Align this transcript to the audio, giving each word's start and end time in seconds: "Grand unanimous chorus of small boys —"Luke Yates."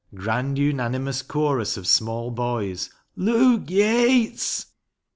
"Grand 0.15 0.57
unanimous 0.57 1.21
chorus 1.21 1.77
of 1.77 1.85
small 1.85 2.31
boys 2.31 2.89
—"Luke 3.27 3.69
Yates." 3.69 4.65